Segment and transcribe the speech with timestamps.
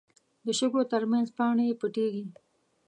[0.45, 2.25] د شګو تر منځ پاڼې پټېږي